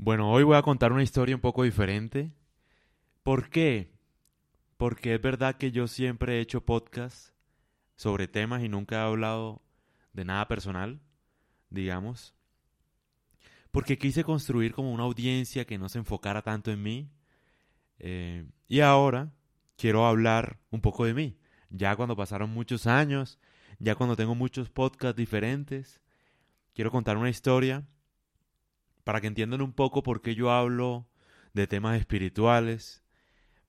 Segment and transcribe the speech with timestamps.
[0.00, 2.32] Bueno, hoy voy a contar una historia un poco diferente.
[3.24, 3.90] ¿Por qué?
[4.76, 7.34] Porque es verdad que yo siempre he hecho podcasts
[7.96, 9.60] sobre temas y nunca he hablado
[10.12, 11.00] de nada personal,
[11.68, 12.32] digamos.
[13.72, 17.10] Porque quise construir como una audiencia que no se enfocara tanto en mí.
[17.98, 19.32] Eh, y ahora
[19.76, 21.36] quiero hablar un poco de mí.
[21.70, 23.40] Ya cuando pasaron muchos años,
[23.80, 26.00] ya cuando tengo muchos podcasts diferentes,
[26.72, 27.84] quiero contar una historia
[29.08, 31.08] para que entiendan un poco por qué yo hablo
[31.54, 33.02] de temas espirituales,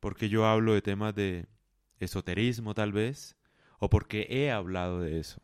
[0.01, 1.47] por qué yo hablo de temas de
[2.01, 3.37] esoterismo tal vez,
[3.79, 5.41] o por qué he hablado de eso,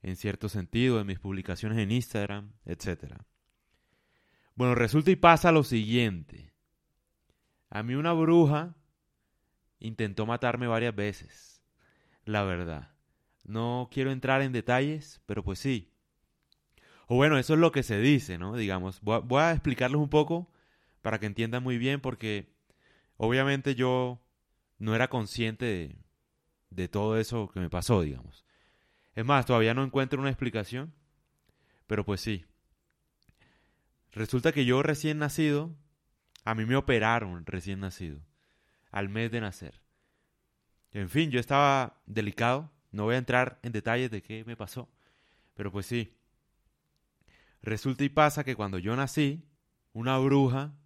[0.00, 3.16] en cierto sentido, en mis publicaciones en Instagram, etc.
[4.54, 6.52] Bueno, resulta y pasa lo siguiente.
[7.68, 8.76] A mí una bruja
[9.80, 11.64] intentó matarme varias veces,
[12.24, 12.92] la verdad.
[13.42, 15.95] No quiero entrar en detalles, pero pues sí,
[17.06, 18.56] o bueno, eso es lo que se dice, ¿no?
[18.56, 20.50] Digamos, voy a, explicarles un poco
[21.02, 22.52] para que entiendan muy bien porque
[23.16, 24.20] obviamente yo
[24.78, 25.96] no era consciente de,
[26.70, 28.44] de todo eso que me pasó, digamos.
[29.14, 30.92] Es más, todavía no encuentro una explicación,
[31.86, 32.44] pero pues sí.
[34.12, 35.76] Resulta que yo recién nacido,
[36.44, 38.20] a mí me operaron recién nacido,
[38.90, 39.80] al mes de nacer.
[40.92, 44.88] En fin, yo estaba delicado, no voy a entrar en detalles de qué me pasó,
[45.54, 46.16] pero pues sí,
[47.66, 49.44] Resulta y pasa que cuando yo nací,
[49.92, 50.78] una bruja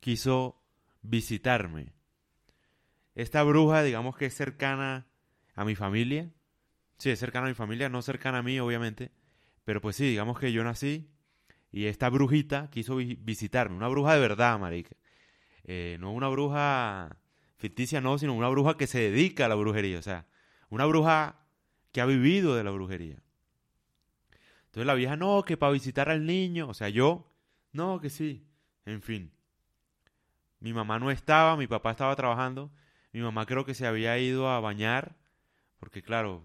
[0.00, 0.62] quiso
[1.00, 1.94] visitarme.
[3.14, 5.06] Esta bruja, digamos que es cercana
[5.54, 6.30] a mi familia.
[6.98, 9.12] Sí, es cercana a mi familia, no cercana a mí, obviamente.
[9.64, 11.08] Pero pues sí, digamos que yo nací
[11.72, 13.74] y esta brujita quiso visitarme.
[13.74, 14.94] Una bruja de verdad, marica.
[15.62, 17.16] Eh, no una bruja
[17.56, 20.00] ficticia, no, sino una bruja que se dedica a la brujería.
[20.00, 20.26] O sea,
[20.68, 21.46] una bruja
[21.92, 23.23] que ha vivido de la brujería.
[24.74, 26.68] Entonces la vieja, no, que para visitar al niño.
[26.68, 27.30] O sea, yo,
[27.70, 28.44] no, que sí.
[28.84, 29.30] En fin.
[30.58, 32.72] Mi mamá no estaba, mi papá estaba trabajando.
[33.12, 35.14] Mi mamá creo que se había ido a bañar.
[35.78, 36.44] Porque claro,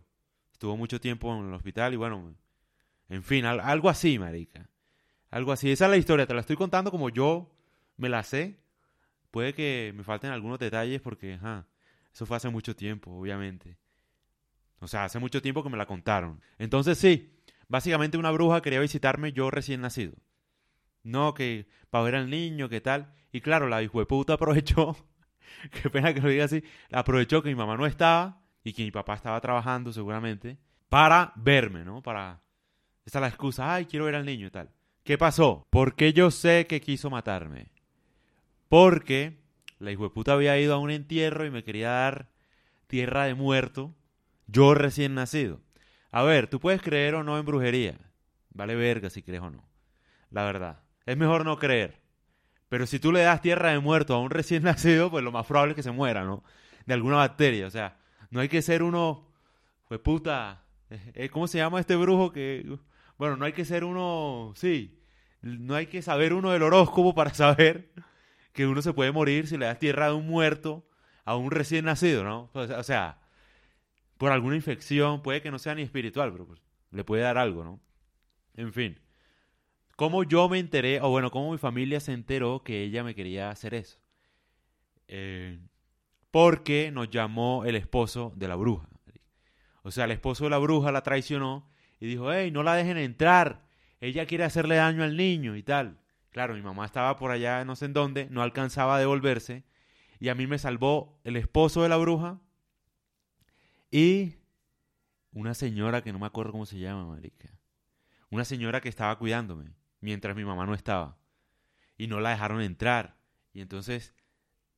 [0.52, 2.36] estuvo mucho tiempo en el hospital y bueno,
[3.10, 4.70] en fin, algo así, marica.
[5.32, 5.72] Algo así.
[5.72, 7.52] Esa es la historia, te la estoy contando como yo
[7.98, 8.60] me la sé.
[9.32, 11.66] Puede que me falten algunos detalles porque, ajá,
[12.14, 13.76] eso fue hace mucho tiempo, obviamente.
[14.82, 16.40] O sea, hace mucho tiempo que me la contaron.
[16.60, 17.39] Entonces sí,
[17.70, 20.14] Básicamente una bruja quería visitarme yo recién nacido.
[21.04, 23.14] No, que para ver al niño, qué tal.
[23.32, 24.98] Y claro, la hijo de puta aprovechó,
[25.72, 28.92] qué pena que lo diga así, aprovechó que mi mamá no estaba y que mi
[28.92, 30.58] papá estaba trabajando seguramente
[30.90, 32.02] para verme, ¿no?
[32.02, 32.42] Para...
[33.06, 34.72] Esta es la excusa, ay, quiero ver al niño y tal.
[35.04, 35.68] ¿Qué pasó?
[35.70, 37.72] ¿Por qué yo sé que quiso matarme?
[38.68, 39.40] Porque
[39.80, 42.30] la hijo de puta había ido a un entierro y me quería dar
[42.88, 43.96] tierra de muerto,
[44.48, 45.62] yo recién nacido.
[46.12, 47.98] A ver, tú puedes creer o no en brujería.
[48.52, 49.64] Vale verga si crees o no.
[50.32, 50.80] La verdad.
[51.06, 52.02] Es mejor no creer.
[52.68, 55.46] Pero si tú le das tierra de muerto a un recién nacido, pues lo más
[55.46, 56.44] probable es que se muera, ¿no?
[56.86, 57.68] De alguna bacteria.
[57.68, 57.98] O sea,
[58.32, 59.28] no hay que ser uno.
[59.88, 60.64] Pues puta.
[60.90, 62.78] Eh, eh, ¿Cómo se llama este brujo que.?
[63.18, 64.54] Bueno, no hay que ser uno.
[64.56, 65.00] Sí.
[65.42, 67.92] No hay que saber uno del horóscopo para saber
[68.54, 70.86] que uno se puede morir si le das tierra de un muerto
[71.26, 72.50] a un recién nacido, ¿no?
[72.54, 73.20] O sea,
[74.20, 77.64] por alguna infección, puede que no sea ni espiritual, pero pues le puede dar algo,
[77.64, 77.80] ¿no?
[78.54, 79.00] En fin.
[79.96, 83.50] ¿Cómo yo me enteré, o bueno, cómo mi familia se enteró que ella me quería
[83.50, 83.98] hacer eso?
[85.08, 85.58] Eh,
[86.32, 88.90] porque nos llamó el esposo de la bruja.
[89.84, 91.70] O sea, el esposo de la bruja la traicionó
[92.02, 93.70] y dijo, hey, no la dejen entrar,
[94.02, 96.02] ella quiere hacerle daño al niño y tal.
[96.32, 99.64] Claro, mi mamá estaba por allá, no sé en dónde, no alcanzaba a devolverse,
[100.20, 102.42] y a mí me salvó el esposo de la bruja
[103.92, 104.36] y
[105.32, 107.50] una señora que no me acuerdo cómo se llama, marica.
[108.30, 111.18] Una señora que estaba cuidándome mientras mi mamá no estaba.
[111.98, 113.18] Y no la dejaron entrar.
[113.54, 114.14] Y entonces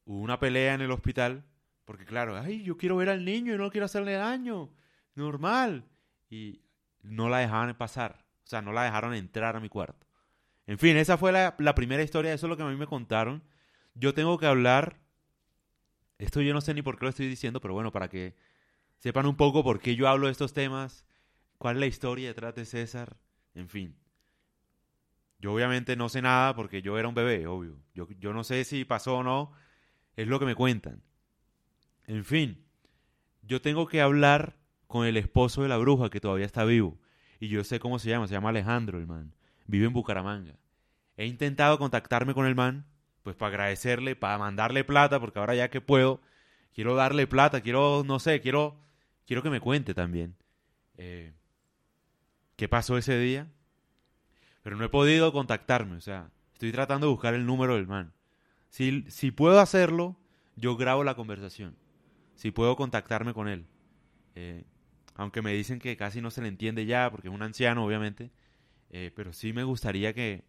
[0.05, 1.45] hubo una pelea en el hospital
[1.85, 4.69] porque claro, ay, yo quiero ver al niño y no quiero hacerle daño.
[5.15, 5.85] Normal.
[6.29, 6.61] Y
[7.01, 8.25] no la dejaban pasar.
[8.45, 10.07] O sea, no la dejaron entrar a mi cuarto.
[10.67, 12.33] En fin, esa fue la, la primera historia.
[12.33, 13.43] Eso es lo que a mí me contaron.
[13.93, 15.01] Yo tengo que hablar.
[16.17, 18.35] Esto yo no sé ni por qué lo estoy diciendo, pero bueno, para que
[19.01, 21.05] sepan un poco por qué yo hablo de estos temas,
[21.57, 23.17] cuál es la historia detrás de César,
[23.55, 23.95] en fin.
[25.39, 27.79] Yo obviamente no sé nada porque yo era un bebé, obvio.
[27.95, 29.53] Yo, yo no sé si pasó o no,
[30.15, 31.01] es lo que me cuentan.
[32.05, 32.63] En fin,
[33.41, 34.55] yo tengo que hablar
[34.85, 36.99] con el esposo de la bruja que todavía está vivo.
[37.39, 39.33] Y yo sé cómo se llama, se llama Alejandro el man.
[39.65, 40.59] Vive en Bucaramanga.
[41.17, 42.85] He intentado contactarme con el man,
[43.23, 46.21] pues para agradecerle, para mandarle plata, porque ahora ya que puedo,
[46.75, 48.77] quiero darle plata, quiero, no sé, quiero
[49.25, 50.35] quiero que me cuente también
[50.97, 51.33] eh,
[52.55, 53.51] qué pasó ese día.
[54.63, 56.29] Pero no he podido contactarme, o sea,
[56.61, 58.13] Estoy tratando de buscar el número del man.
[58.69, 60.15] Si, si puedo hacerlo,
[60.55, 61.75] yo grabo la conversación.
[62.35, 63.65] Si puedo contactarme con él.
[64.35, 64.63] Eh,
[65.15, 68.29] aunque me dicen que casi no se le entiende ya, porque es un anciano, obviamente.
[68.91, 70.43] Eh, pero sí me gustaría que,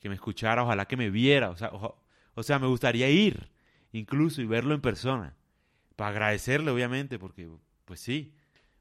[0.00, 1.50] que, me escuchara, ojalá que me viera.
[1.50, 3.48] O sea, o sea, me gustaría ir
[3.92, 5.36] incluso y verlo en persona.
[5.94, 7.48] Para agradecerle, obviamente, porque,
[7.84, 8.34] pues sí,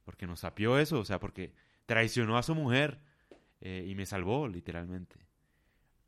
[0.04, 1.54] porque nos sapió eso, o sea, porque
[1.86, 3.02] traicionó a su mujer
[3.62, 5.16] eh, y me salvó, literalmente.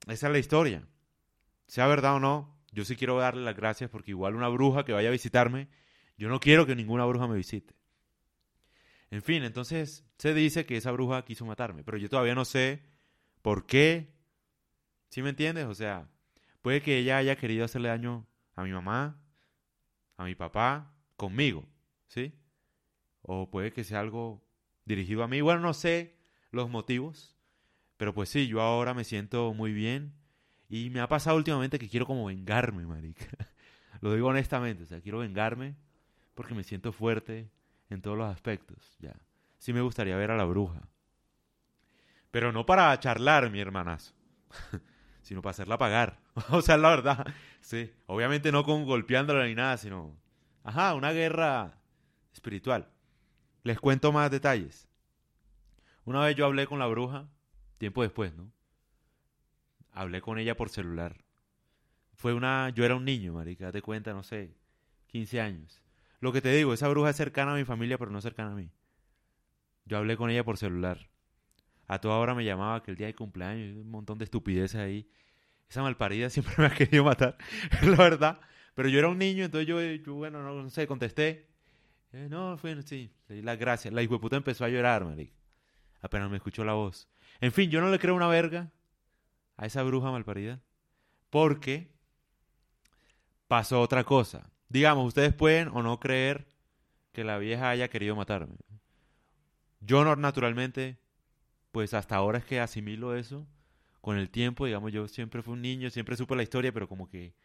[0.08, 0.88] Esa es la historia.
[1.68, 4.94] Sea verdad o no, yo sí quiero darle las gracias porque igual una bruja que
[4.94, 5.68] vaya a visitarme,
[6.18, 7.74] yo no quiero que ninguna bruja me visite.
[9.12, 12.84] En fin, entonces se dice que esa bruja quiso matarme, pero yo todavía no sé
[13.42, 14.14] por qué.
[15.10, 15.66] ¿Sí me entiendes?
[15.66, 16.10] O sea,
[16.62, 19.22] puede que ella haya querido hacerle daño a mi mamá,
[20.18, 21.68] a mi papá, conmigo,
[22.08, 22.34] ¿sí?
[23.28, 24.44] O puede que sea algo
[24.86, 25.42] dirigido a mí.
[25.42, 26.16] Bueno, no sé
[26.52, 27.36] los motivos,
[27.98, 30.14] pero pues sí, yo ahora me siento muy bien
[30.70, 33.26] y me ha pasado últimamente que quiero como vengarme, marica.
[34.02, 35.76] Lo digo honestamente, o sea, quiero vengarme
[36.34, 37.50] porque me siento fuerte
[37.90, 39.16] en todos los aspectos, ya.
[39.58, 40.88] Sí me gustaría ver a la bruja.
[42.32, 44.14] Pero no para charlar, mi hermanazo,
[45.22, 46.20] sino para hacerla pagar.
[46.52, 47.26] o sea, la verdad,
[47.62, 47.92] sí.
[48.08, 50.18] Obviamente no con golpeándola ni nada, sino
[50.66, 51.78] Ajá, una guerra
[52.34, 52.90] espiritual.
[53.66, 54.88] Les cuento más detalles.
[56.04, 57.28] Una vez yo hablé con la bruja,
[57.80, 58.52] tiempo después, ¿no?
[59.92, 61.26] Hablé con ella por celular.
[62.14, 64.56] Fue una, yo era un niño, marica, date cuenta, no sé,
[65.08, 65.82] 15 años.
[66.20, 68.56] Lo que te digo, esa bruja es cercana a mi familia, pero no cercana a
[68.56, 68.70] mí.
[69.86, 71.10] Yo hablé con ella por celular.
[71.88, 75.10] A toda hora me llamaba que el día de cumpleaños, un montón de estupideces ahí.
[75.68, 77.36] Esa malparida siempre me ha querido matar,
[77.82, 78.40] la verdad.
[78.76, 81.55] Pero yo era un niño, entonces yo, bueno, no, sé, contesté.
[82.16, 83.94] Eh, no, fue, sí, le di las gracias.
[83.94, 85.34] La hijo puta empezó a llorar, marica.
[86.00, 87.10] Apenas me escuchó la voz.
[87.42, 88.72] En fin, yo no le creo una verga
[89.58, 90.62] a esa bruja malparida.
[91.30, 91.92] Porque
[93.50, 94.50] pasó otra cosa.
[94.70, 96.48] Digamos, ustedes pueden o no creer
[97.12, 98.56] que la vieja haya querido matarme.
[99.82, 100.98] Yo no, naturalmente,
[101.74, 103.46] pues hasta ahora es que asimilo eso.
[104.00, 107.10] Con el tiempo, digamos, yo siempre fui un niño, siempre supe la historia, pero como
[107.10, 107.36] que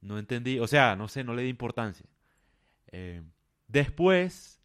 [0.00, 2.06] no entendí, o sea, no sé, no le di importancia.
[2.90, 3.22] Eh,
[3.74, 4.62] después,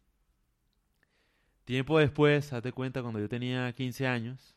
[1.64, 4.56] tiempo después, hazte cuenta, cuando yo tenía 15 años,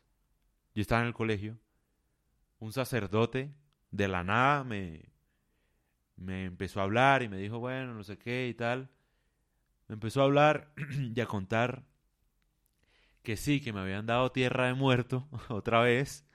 [0.74, 1.58] yo estaba en el colegio,
[2.60, 3.52] un sacerdote
[3.90, 5.10] de la nada me,
[6.16, 8.88] me empezó a hablar y me dijo, bueno, no sé qué y tal.
[9.88, 10.72] Me empezó a hablar
[11.14, 11.84] y a contar
[13.22, 16.26] que sí, que me habían dado tierra de muerto otra vez.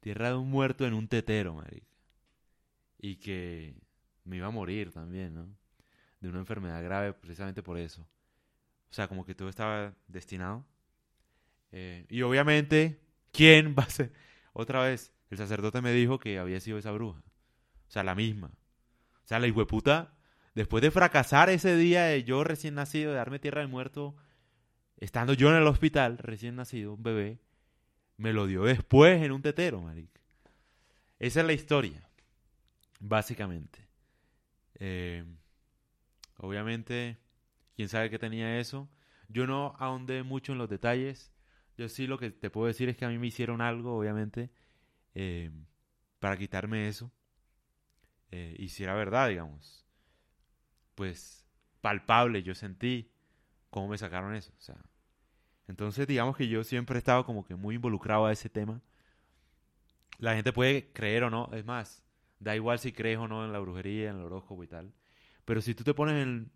[0.00, 1.92] Tierra de un muerto en un tetero, marica
[3.02, 3.74] y que
[4.24, 5.61] me iba a morir también, ¿no?
[6.22, 8.02] De una enfermedad grave precisamente por eso.
[8.90, 10.64] O sea, como que todo estaba destinado.
[11.72, 13.00] Eh, y obviamente,
[13.32, 14.12] ¿quién va a ser?
[14.52, 17.20] Otra vez, el sacerdote me dijo que había sido esa bruja.
[17.20, 18.48] O sea, la misma.
[18.48, 20.14] O sea, la puta,
[20.54, 24.14] después de fracasar ese día de yo recién nacido, de darme tierra de muerto,
[24.98, 27.40] estando yo en el hospital, recién nacido, un bebé,
[28.16, 30.20] me lo dio después en un tetero, marica.
[31.18, 32.08] Esa es la historia.
[33.00, 33.88] Básicamente.
[34.74, 35.24] Eh,
[36.42, 37.18] obviamente,
[37.74, 38.90] quién sabe qué tenía eso.
[39.28, 41.32] Yo no ahondé mucho en los detalles.
[41.78, 44.50] Yo sí lo que te puedo decir es que a mí me hicieron algo, obviamente,
[45.14, 45.50] eh,
[46.20, 47.10] para quitarme eso.
[48.30, 49.86] Eh, y si era verdad, digamos.
[50.94, 51.46] Pues
[51.80, 53.10] palpable, yo sentí
[53.70, 54.52] cómo me sacaron eso.
[54.58, 54.76] O sea,
[55.68, 58.82] entonces, digamos que yo siempre he estado como que muy involucrado a ese tema.
[60.18, 62.02] La gente puede creer o no, es más,
[62.42, 64.92] Da igual si crees o no en la brujería, en el horóscopo y tal.
[65.44, 66.50] Pero si tú te pones en,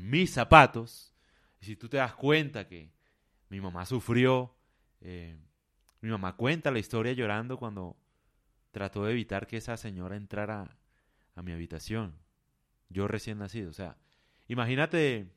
[0.00, 1.12] mis zapatos,
[1.60, 2.92] y si tú te das cuenta que
[3.48, 4.54] mi mamá sufrió,
[5.00, 5.36] eh,
[6.00, 7.96] mi mamá cuenta la historia llorando cuando
[8.70, 10.76] trató de evitar que esa señora entrara
[11.34, 12.14] a mi habitación.
[12.88, 13.70] Yo recién nacido.
[13.70, 13.96] O sea,
[14.48, 15.30] imagínate,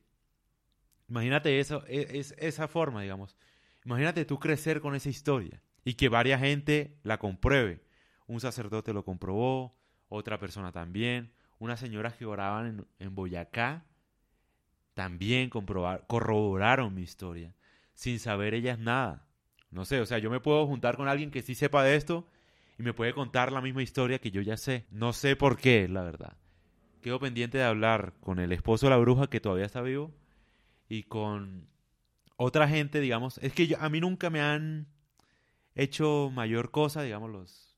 [1.08, 3.36] imagínate eso, e, es, esa forma, digamos.
[3.84, 7.84] Imagínate tú crecer con esa historia y que varias gente la compruebe.
[8.26, 9.76] Un sacerdote lo comprobó,
[10.08, 11.32] otra persona también,
[11.64, 13.84] unas señoras que oraban en, Boyacá
[14.94, 17.54] también comprobar, corroboraron mi historia,
[17.94, 19.26] sin saber ellas nada.
[19.70, 22.28] No sé, o sea, yo me puedo juntar con alguien que sí sepa de esto
[22.78, 24.86] y me puede contar la misma historia que yo ya sé.
[24.90, 26.36] No sé por qué, la verdad.
[27.02, 30.12] Quedo pendiente de hablar con el esposo de la bruja que todavía está vivo
[30.88, 31.68] y con
[32.36, 33.38] otra gente, digamos.
[33.38, 34.86] Es que a mí nunca me han
[35.74, 37.73] hecho mayor cosa, digamos, los,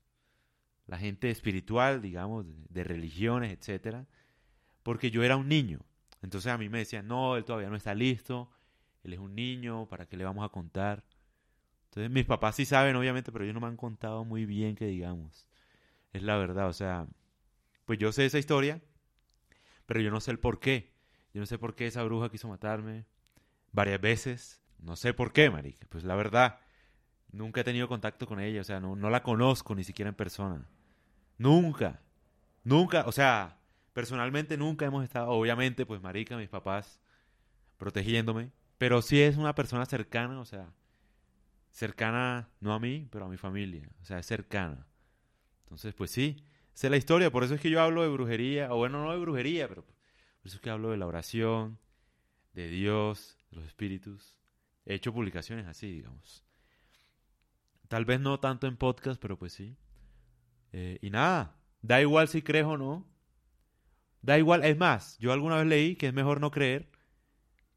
[0.87, 4.07] la gente espiritual, digamos, de, religiones, etcétera,
[4.83, 5.81] porque yo era un niño.
[6.21, 8.49] Entonces a mí me decían, no, él todavía no está listo,
[9.03, 11.03] él es un niño, ¿para qué le vamos a contar?
[11.85, 14.87] Entonces mis papás sí saben, obviamente, pero ellos no me han contado muy bien que
[14.87, 15.47] digamos.
[16.13, 17.07] Es la verdad, o sea,
[17.85, 18.81] pues yo sé esa historia,
[19.85, 20.93] pero yo no sé el por qué.
[21.33, 23.05] Yo no sé por qué esa bruja quiso matarme
[23.71, 24.61] varias veces.
[24.79, 25.85] No sé por qué, marica.
[25.89, 26.59] Pues la verdad,
[27.31, 30.15] nunca he tenido contacto con ella, o sea, no, no la conozco ni siquiera en
[30.15, 30.67] persona.
[31.37, 32.01] Nunca.
[32.63, 33.57] Nunca, o sea,
[33.93, 36.99] personalmente nunca hemos estado, obviamente, pues marica, mis papás
[37.77, 40.73] protegiéndome, pero sí es una persona cercana, o sea,
[41.71, 44.85] cercana no a mí, pero a mi familia, o sea, es cercana.
[45.63, 48.77] Entonces, pues sí, sé la historia, por eso es que yo hablo de brujería, o
[48.77, 49.95] bueno, no de brujería, pero por
[50.45, 51.77] eso es que hablo de la oración,
[52.53, 54.35] de Dios, de los espíritus.
[54.85, 56.43] He hecho publicaciones así, digamos.
[57.87, 59.77] Tal vez no tanto en podcast, pero pues sí.
[60.73, 63.07] Eh, y nada, da igual si crees o no.
[64.21, 66.89] Da igual, es más, yo alguna vez leí que es mejor no creer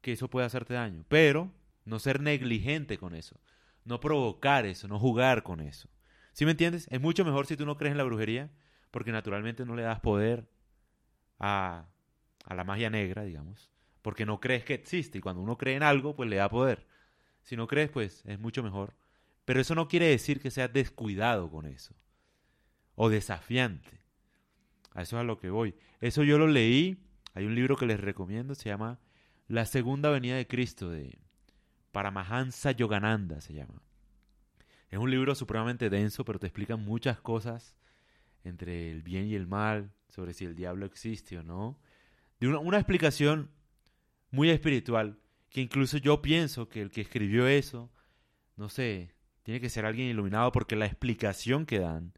[0.01, 1.51] que eso puede hacerte daño, pero
[1.85, 3.39] no ser negligente con eso,
[3.85, 5.89] no provocar eso, no jugar con eso.
[6.33, 6.87] ¿Sí me entiendes?
[6.89, 8.51] Es mucho mejor si tú no crees en la brujería,
[8.89, 10.49] porque naturalmente no le das poder
[11.39, 11.87] a,
[12.45, 13.71] a la magia negra, digamos,
[14.01, 16.87] porque no crees que existe y cuando uno cree en algo, pues le da poder.
[17.43, 18.95] Si no crees, pues es mucho mejor.
[19.45, 21.95] Pero eso no quiere decir que seas descuidado con eso
[23.03, 23.99] o desafiante.
[24.93, 25.73] A eso es a lo que voy.
[26.01, 27.03] Eso yo lo leí.
[27.33, 28.99] Hay un libro que les recomiendo, se llama
[29.47, 31.17] La Segunda Venida de Cristo, de
[31.91, 33.81] Paramahansa Yogananda, se llama.
[34.91, 37.75] Es un libro supremamente denso, pero te explica muchas cosas
[38.43, 41.79] entre el bien y el mal, sobre si el diablo existe o no.
[42.39, 43.49] De una, una explicación
[44.29, 45.17] muy espiritual,
[45.49, 47.91] que incluso yo pienso que el que escribió eso,
[48.57, 52.13] no sé, tiene que ser alguien iluminado porque la explicación que dan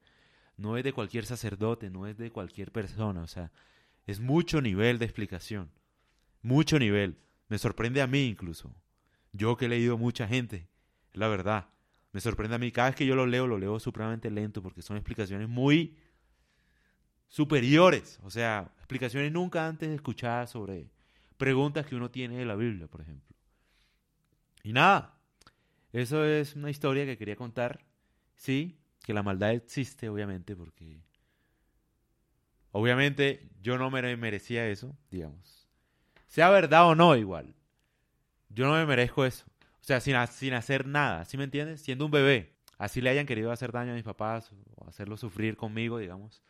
[0.63, 3.51] no es de cualquier sacerdote, no es de cualquier persona, o sea,
[4.07, 5.69] es mucho nivel de explicación,
[6.41, 7.17] mucho nivel.
[7.49, 8.73] Me sorprende a mí incluso.
[9.33, 10.69] Yo que he leído mucha gente,
[11.11, 11.67] la verdad.
[12.13, 12.71] Me sorprende a mí.
[12.71, 15.97] Cada vez que yo lo leo, lo leo supremamente lento porque son explicaciones muy
[17.27, 18.21] superiores.
[18.23, 20.89] O sea, explicaciones nunca antes escuchadas sobre
[21.35, 23.35] preguntas que uno tiene de la Biblia, por ejemplo.
[24.63, 25.17] Y nada,
[25.91, 27.83] eso es una historia que quería contar.
[28.37, 31.03] Sí, que la maldad existe, obviamente, porque
[32.71, 35.67] obviamente yo no me merecía eso, digamos.
[36.27, 37.53] Sea verdad o no, igual.
[38.49, 39.45] Yo no me merezco eso.
[39.81, 41.81] O sea, sin, sin hacer nada, ¿sí me entiendes?
[41.81, 42.53] Siendo un bebé.
[42.77, 46.41] Así le hayan querido hacer daño a mis papás o hacerlo sufrir conmigo, digamos.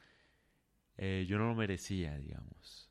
[0.97, 2.89] Eh, yo no lo merecía, digamos.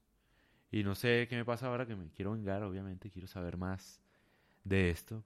[0.72, 4.02] Y no sé qué me pasa ahora que me quiero vengar, obviamente, quiero saber más
[4.64, 5.24] de esto.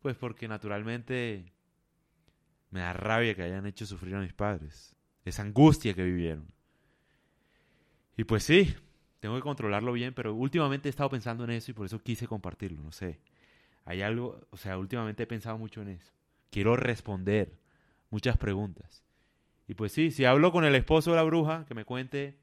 [0.00, 1.53] Pues porque naturalmente
[2.74, 4.96] me da rabia que hayan hecho sufrir a mis padres.
[5.24, 6.52] Esa angustia que vivieron.
[8.16, 8.74] Y pues sí,
[9.20, 12.26] tengo que controlarlo bien, pero últimamente he estado pensando en eso y por eso quise
[12.26, 13.20] compartirlo, no sé.
[13.84, 16.12] Hay algo, o sea, últimamente he pensado mucho en eso.
[16.50, 17.56] Quiero responder
[18.10, 19.04] muchas preguntas.
[19.68, 22.40] Y pues sí, si hablo con el esposo de la bruja, que me cuente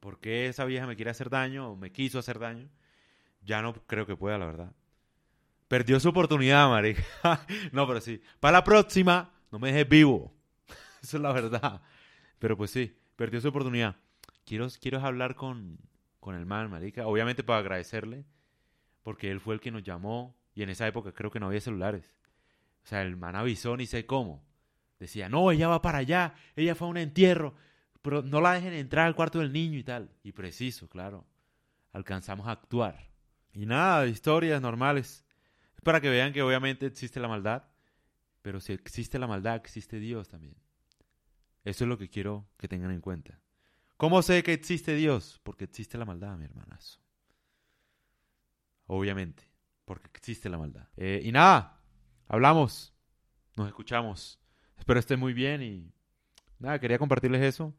[0.00, 2.68] por qué esa vieja me quiere hacer daño o me quiso hacer daño,
[3.42, 4.72] ya no creo que pueda, la verdad.
[5.68, 7.04] Perdió su oportunidad, marica.
[7.72, 8.20] no, pero sí.
[8.40, 10.34] Para la próxima, no me dejes vivo.
[11.02, 11.82] Eso es la verdad.
[12.38, 13.96] Pero pues sí, perdió su oportunidad.
[14.44, 15.78] Quiero, quiero hablar con,
[16.20, 17.06] con el man, marica.
[17.06, 18.24] Obviamente para agradecerle,
[19.02, 20.36] porque él fue el que nos llamó.
[20.54, 22.16] Y en esa época creo que no había celulares.
[22.84, 24.42] O sea, el man avisó ni sé cómo.
[24.98, 27.54] Decía, no, ella va para allá, ella fue a un entierro,
[28.00, 30.10] pero no la dejen entrar al cuarto del niño y tal.
[30.22, 31.26] Y preciso, claro.
[31.92, 33.10] Alcanzamos a actuar.
[33.52, 35.26] Y nada, historias normales.
[35.74, 37.64] Es para que vean que obviamente existe la maldad
[38.46, 40.54] pero si existe la maldad, existe Dios también.
[41.64, 43.40] Eso es lo que quiero que tengan en cuenta.
[43.96, 45.40] ¿Cómo sé que existe Dios?
[45.42, 47.00] Porque existe la maldad, mi hermanazo.
[48.86, 49.50] Obviamente,
[49.84, 50.86] porque existe la maldad.
[50.96, 51.82] Eh, y nada,
[52.28, 52.94] hablamos,
[53.56, 54.38] nos escuchamos.
[54.78, 55.92] Espero estén muy bien y
[56.60, 57.74] nada, quería compartirles eso,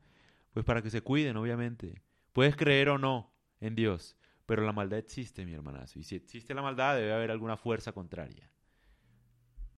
[0.52, 2.02] pues para que se cuiden, obviamente.
[2.34, 5.98] Puedes creer o no en Dios, pero la maldad existe, mi hermanazo.
[5.98, 8.52] Y si existe la maldad, debe haber alguna fuerza contraria.